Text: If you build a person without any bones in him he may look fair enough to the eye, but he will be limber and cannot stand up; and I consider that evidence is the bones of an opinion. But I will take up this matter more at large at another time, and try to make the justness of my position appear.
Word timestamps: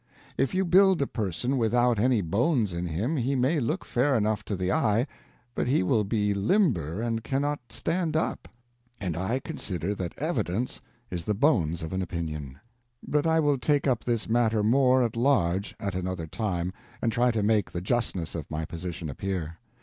If 0.35 0.55
you 0.55 0.65
build 0.65 0.99
a 1.03 1.05
person 1.05 1.57
without 1.59 1.99
any 1.99 2.21
bones 2.21 2.73
in 2.73 2.87
him 2.87 3.17
he 3.17 3.35
may 3.35 3.59
look 3.59 3.85
fair 3.85 4.15
enough 4.17 4.43
to 4.45 4.55
the 4.55 4.71
eye, 4.71 5.05
but 5.53 5.67
he 5.67 5.83
will 5.83 6.03
be 6.03 6.33
limber 6.33 6.99
and 7.03 7.23
cannot 7.23 7.59
stand 7.69 8.17
up; 8.17 8.47
and 8.99 9.15
I 9.15 9.37
consider 9.39 9.93
that 9.93 10.17
evidence 10.17 10.81
is 11.11 11.23
the 11.25 11.35
bones 11.35 11.83
of 11.83 11.93
an 11.93 12.01
opinion. 12.01 12.59
But 13.07 13.27
I 13.27 13.39
will 13.39 13.59
take 13.59 13.85
up 13.85 14.03
this 14.03 14.27
matter 14.27 14.63
more 14.63 15.03
at 15.03 15.15
large 15.15 15.75
at 15.79 15.93
another 15.93 16.25
time, 16.25 16.73
and 16.99 17.11
try 17.11 17.29
to 17.29 17.43
make 17.43 17.69
the 17.69 17.79
justness 17.79 18.33
of 18.33 18.49
my 18.49 18.65
position 18.65 19.07
appear. 19.07 19.59